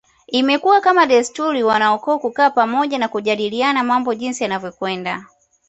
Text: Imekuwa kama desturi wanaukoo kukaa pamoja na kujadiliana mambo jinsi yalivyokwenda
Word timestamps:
Imekuwa 0.27 0.81
kama 0.81 1.05
desturi 1.05 1.63
wanaukoo 1.63 2.19
kukaa 2.19 2.49
pamoja 2.49 2.97
na 2.97 3.07
kujadiliana 3.07 3.83
mambo 3.83 4.13
jinsi 4.15 4.43
yalivyokwenda 4.43 5.25